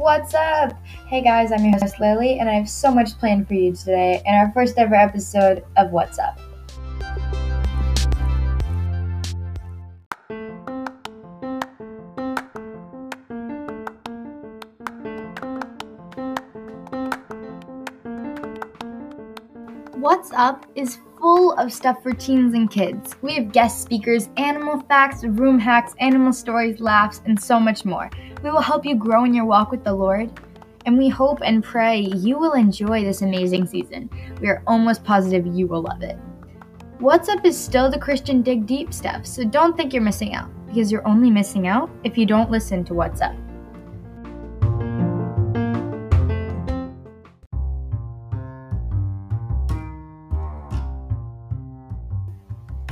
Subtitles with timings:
[0.00, 0.72] What's up?
[1.08, 4.22] Hey guys, I'm your host Lily, and I have so much planned for you today
[4.24, 6.40] in our first ever episode of What's Up.
[19.96, 23.16] What's Up is full of stuff for teens and kids.
[23.20, 28.08] We have guest speakers, animal facts, room hacks, animal stories, laughs, and so much more.
[28.42, 30.30] We will help you grow in your walk with the Lord,
[30.86, 34.08] and we hope and pray you will enjoy this amazing season.
[34.40, 36.16] We are almost positive you will love it.
[37.00, 40.48] What's Up is still the Christian Dig Deep stuff, so don't think you're missing out,
[40.66, 43.36] because you're only missing out if you don't listen to What's Up.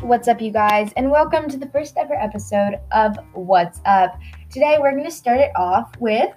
[0.02, 4.18] What's up, you guys, and welcome to the first ever episode of What's Up.
[4.50, 6.30] Today, we're going to start it off with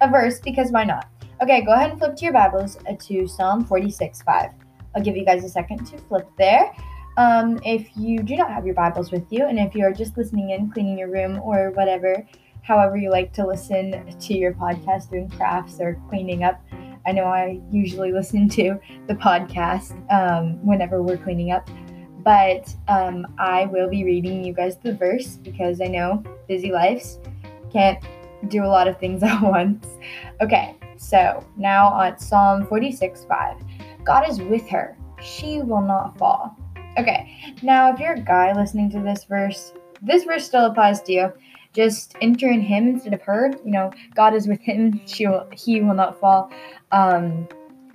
[0.00, 1.08] a verse because why not?
[1.42, 4.50] Okay, go ahead and flip to your Bibles uh, to Psalm 46 5.
[4.94, 6.72] I'll give you guys a second to flip there.
[7.16, 10.50] Um, if you do not have your Bibles with you, and if you're just listening
[10.50, 12.24] in, cleaning your room, or whatever,
[12.62, 16.60] however you like to listen to your podcast, doing crafts or cleaning up,
[17.08, 21.68] I know I usually listen to the podcast um, whenever we're cleaning up
[22.24, 27.20] but um, I will be reading you guys the verse because I know busy lives
[27.72, 28.02] can't
[28.48, 29.86] do a lot of things at once.
[30.40, 33.56] Okay, so now on Psalm 46 5.
[34.04, 36.56] God is with her, she will not fall.
[36.98, 41.12] Okay, now if you're a guy listening to this verse, this verse still applies to
[41.12, 41.32] you.
[41.74, 43.52] Just enter in him instead of her.
[43.64, 46.50] You know, God is with him, she will, he will not fall.
[46.92, 47.46] Um,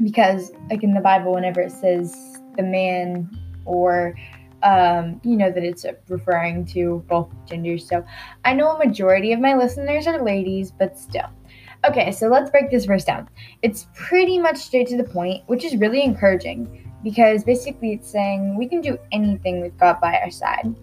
[0.02, 3.30] because, like in the Bible, whenever it says the man
[3.66, 4.16] or
[4.64, 7.88] um, you know that it's referring to both genders.
[7.88, 8.04] So
[8.46, 11.30] I know a majority of my listeners are ladies, but still.
[11.86, 13.30] Okay, so let's break this verse down.
[13.62, 18.58] It's pretty much straight to the point, which is really encouraging because basically it's saying
[18.58, 20.74] we can do anything with God by our side.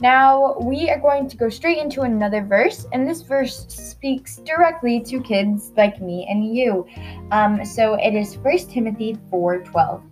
[0.00, 4.98] Now, we are going to go straight into another verse, and this verse speaks directly
[5.02, 6.84] to kids like me and you.
[7.30, 10.02] Um, so it is 1 Timothy 4 12.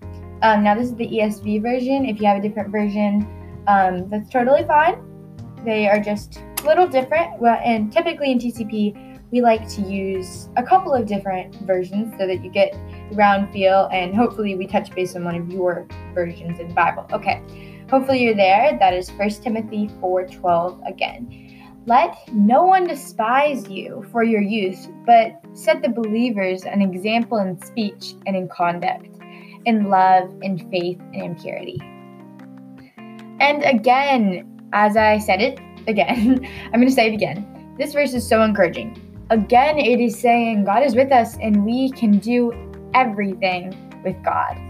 [0.43, 2.07] Um, now, this is the ESV version.
[2.07, 3.27] If you have a different version,
[3.67, 5.03] um, that's totally fine.
[5.65, 7.39] They are just a little different.
[7.39, 12.27] Well, and typically in TCP, we like to use a couple of different versions so
[12.27, 12.73] that you get
[13.11, 16.75] the round feel, and hopefully, we touch base on one of your versions in the
[16.75, 17.07] Bible.
[17.13, 18.79] Okay, hopefully you're there.
[18.79, 21.85] That is 1 Timothy 4:12 again.
[21.87, 27.61] Let no one despise you for your youth, but set the believers an example in
[27.61, 29.21] speech and in conduct
[29.65, 31.81] in love, in faith, and in purity.
[33.41, 37.75] And again, as I said it again, I'm going to say it again.
[37.79, 39.01] This verse is so encouraging.
[39.31, 42.53] Again, it is saying God is with us and we can do
[42.95, 44.70] everything with God.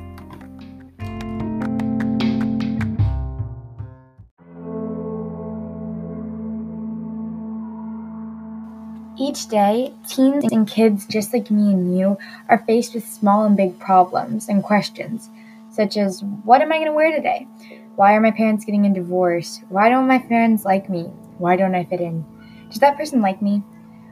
[9.31, 12.19] Each day, teens and kids just like me and you
[12.49, 15.31] are faced with small and big problems and questions,
[15.71, 17.47] such as what am I going to wear today?
[17.95, 19.61] Why are my parents getting a divorce?
[19.69, 21.03] Why don't my friends like me?
[21.39, 22.25] Why don't I fit in?
[22.71, 23.63] Does that person like me?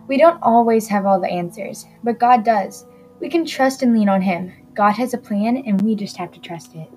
[0.07, 2.87] We don't always have all the answers, but God does.
[3.19, 4.53] We can trust and lean on Him.
[4.75, 6.89] God has a plan, and we just have to trust it.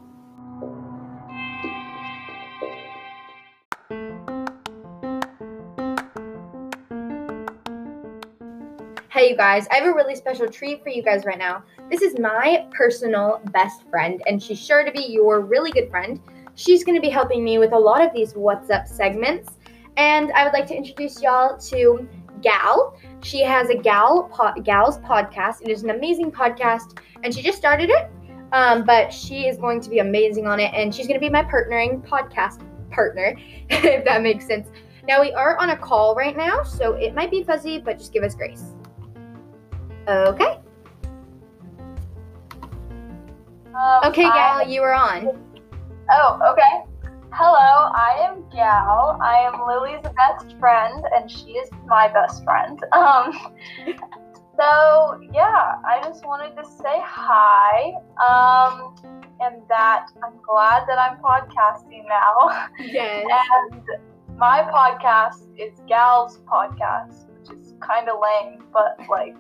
[9.11, 11.63] Hey, you guys, I have a really special treat for you guys right now.
[11.89, 16.17] This is my personal best friend, and she's sure to be your really good friend.
[16.55, 19.51] She's going to be helping me with a lot of these What's Up segments.
[19.97, 22.07] And I would like to introduce y'all to
[22.41, 22.97] Gal.
[23.21, 25.61] She has a Gal po- Gal's podcast.
[25.61, 28.09] It is an amazing podcast, and she just started it.
[28.53, 31.29] Um, but she is going to be amazing on it, and she's going to be
[31.29, 32.61] my partnering podcast
[32.91, 33.35] partner,
[33.69, 34.69] if that makes sense.
[35.05, 38.13] Now we are on a call right now, so it might be fuzzy, but just
[38.13, 38.73] give us grace.
[40.07, 40.59] Okay.
[43.73, 45.37] Um, Okay, Gal, I- you are on.
[46.11, 46.83] Oh, okay.
[47.31, 49.17] Hello, I am Gal.
[49.21, 52.77] I am Lily's best friend, and she is my best friend.
[52.93, 53.31] Um,
[54.59, 57.93] so yeah, I just wanted to say hi.
[58.19, 58.95] Um,
[59.39, 62.67] and that I'm glad that I'm podcasting now.
[62.79, 63.25] Yes.
[63.71, 63.81] and
[64.37, 67.30] my podcast is Gal's podcast,
[67.81, 69.35] kind of lame, but like,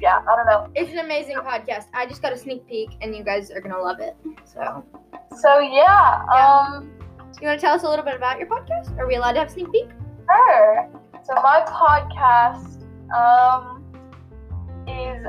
[0.00, 0.68] yeah, I don't know.
[0.74, 1.86] It's an amazing podcast.
[1.94, 4.16] I just got a sneak peek, and you guys are gonna love it.
[4.44, 4.84] So,
[5.36, 6.90] So yeah, um.
[7.40, 8.96] you want to tell us a little bit about your podcast?
[8.98, 9.88] Are we allowed to have a sneak peek?
[10.30, 10.88] Sure.
[11.24, 12.82] So my podcast,
[13.14, 13.82] um,
[14.88, 15.26] is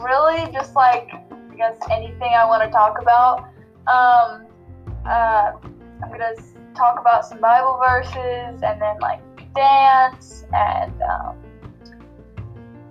[0.00, 3.40] really just like I guess anything I want to talk about.
[3.86, 4.46] Um,
[5.06, 5.52] uh,
[6.02, 6.34] I'm gonna
[6.74, 9.20] talk about some Bible verses and then like
[9.54, 11.36] dance and um,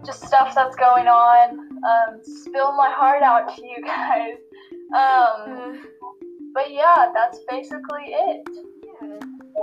[0.06, 1.60] just stuff that's going on.
[1.60, 4.38] Um, spill my heart out to you guys.
[4.96, 5.82] Um,
[6.54, 8.48] but yeah, that's basically it.
[8.84, 9.20] Yeah.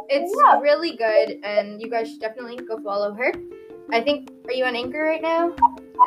[0.09, 0.61] It's Yeah.
[0.61, 3.33] really good, and you guys should definitely go follow her.
[3.93, 5.55] I think, are you on Anchor right now?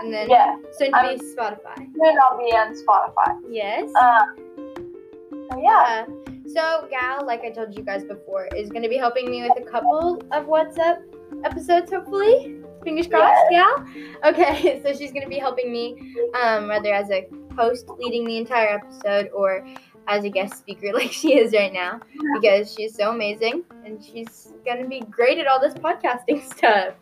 [0.01, 1.75] And then Yeah, soon to I'm- be Spotify.
[1.77, 3.39] soon I'll be on Spotify.
[3.49, 3.89] Yes.
[3.93, 6.05] So yeah, Yeah.
[6.47, 9.57] So Gal, like I told you guys before, is going to be helping me with
[9.57, 10.99] a couple of What's Up
[11.43, 12.61] episodes, hopefully.
[12.85, 13.85] Fingers crossed, Gal.
[14.23, 18.69] Okay, so she's to be helping me, um, whether as a host leading the entire
[18.69, 19.65] episode or
[20.07, 21.99] as a guest speaker like she is right now,
[22.39, 24.53] because she's so amazing and she's
[24.83, 26.93] to be great at all this podcasting stuff.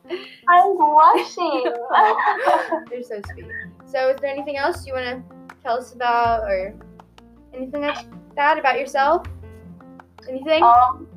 [0.47, 1.65] I'm blushing.
[2.91, 3.45] You're so sweet.
[3.85, 6.73] So, is there anything else you want to tell us about, or
[7.53, 9.27] anything like that about yourself?
[10.29, 10.63] Anything?
[10.63, 11.07] um,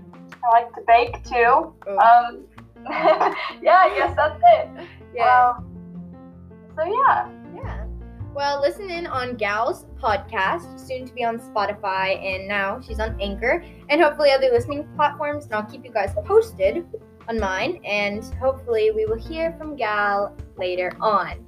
[0.44, 1.72] I like to bake too.
[1.86, 2.44] Oh, Um,
[3.62, 4.86] yeah, I guess that's it.
[5.14, 5.76] yeah, Um,
[6.76, 7.84] so yeah, yeah.
[8.34, 13.18] Well, listen in on Gal's podcast, soon to be on Spotify, and now she's on
[13.20, 15.46] Anchor, and hopefully other listening platforms.
[15.46, 16.84] And I'll keep you guys posted
[17.28, 21.44] on mine, and hopefully we will hear from Gal later on.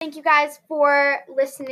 [0.00, 1.66] Thank you guys for listening.